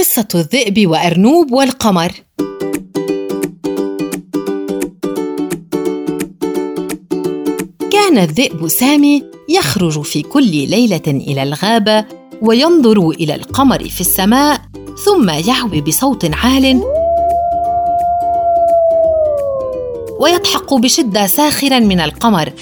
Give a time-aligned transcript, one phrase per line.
[0.00, 2.12] قصة الذئب وأرنوب والقمر.
[7.90, 12.04] كان الذئب سامي يخرج في كل ليلة إلى الغابة
[12.42, 14.60] وينظر إلى القمر في السماء
[15.04, 16.82] ثم يهوي بصوت عال
[20.20, 22.52] ويضحك بشدة ساخرا من القمر.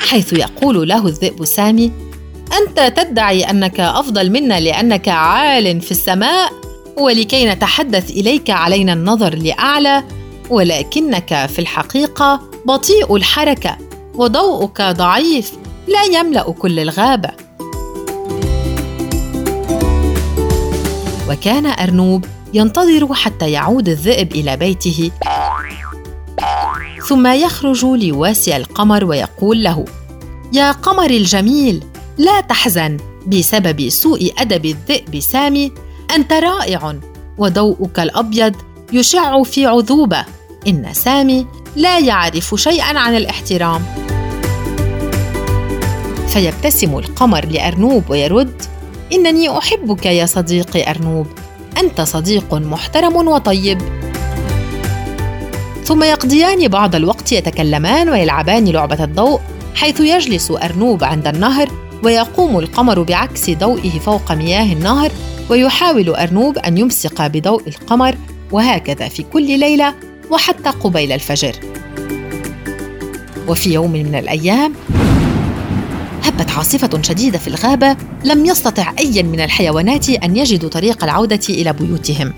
[0.08, 2.11] حيث يقول له الذئب سامي
[2.52, 6.52] أنت تدعي أنك أفضل منا لأنك عال في السماء
[6.96, 10.04] ولكي نتحدث إليك علينا النظر لأعلى
[10.50, 13.76] ولكنك في الحقيقة بطيء الحركة
[14.14, 15.52] وضوءك ضعيف
[15.88, 17.30] لا يملأ كل الغابة.
[21.30, 25.10] وكان أرنوب ينتظر حتى يعود الذئب إلى بيته
[27.08, 29.84] ثم يخرج ليواسي القمر ويقول له
[30.52, 31.84] يا قمر الجميل
[32.18, 35.72] لا تحزن بسبب سوء أدب الذئب سامي.
[36.14, 36.94] أنت رائع
[37.38, 38.54] وضوءك الأبيض
[38.92, 40.24] يشع في عذوبة.
[40.66, 43.82] إن سامي لا يعرف شيئا عن الاحترام.
[46.28, 48.62] فيبتسم القمر لأرنوب ويرد
[49.12, 51.26] إنني أحبك يا صديقي أرنوب.
[51.78, 53.82] أنت صديق محترم وطيب.
[55.84, 59.40] ثم يقضيان بعض الوقت يتكلمان ويلعبان لعبة الضوء
[59.74, 61.68] حيث يجلس أرنوب عند النهر
[62.02, 65.12] ويقوم القمر بعكس ضوئه فوق مياه النهر
[65.50, 68.16] ويحاول أرنوب أن يمسك بضوء القمر
[68.52, 69.94] وهكذا في كل ليلة
[70.30, 71.52] وحتى قبيل الفجر.
[73.48, 74.74] وفي يوم من الأيام
[76.22, 81.72] هبت عاصفة شديدة في الغابة لم يستطع أي من الحيوانات أن يجدوا طريق العودة إلى
[81.72, 82.32] بيوتهم.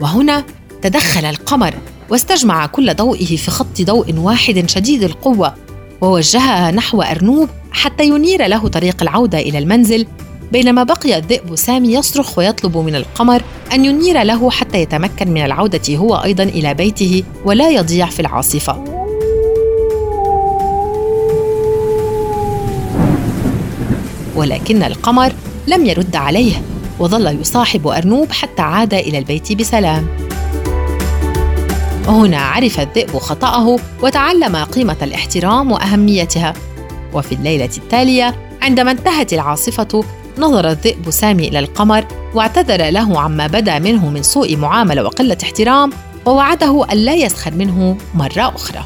[0.00, 0.44] وهنا
[0.82, 1.74] تدخل القمر
[2.10, 5.54] واستجمع كل ضوئه في خط ضوء واحد شديد القوة
[6.00, 10.06] ووجهها نحو أرنوب حتى ينير له طريق العودة إلى المنزل
[10.52, 15.96] بينما بقي الذئب سامي يصرخ ويطلب من القمر أن ينير له حتى يتمكن من العودة
[15.96, 18.84] هو أيضا إلى بيته ولا يضيع في العاصفة.
[24.36, 25.32] ولكن القمر
[25.66, 26.62] لم يرد عليه
[26.98, 30.25] وظل يصاحب أرنوب حتى عاد إلى البيت بسلام.
[32.06, 36.54] هنا عرف الذئب خطأه وتعلم قيمة الاحترام وأهميتها.
[37.12, 40.04] وفي الليلة التالية عندما انتهت العاصفة
[40.38, 45.90] نظر الذئب سامي إلى القمر واعتذر له عما بدا منه من سوء معاملة وقلة احترام
[46.26, 48.84] ووعده أن لا يسخر منه مرة أخرى.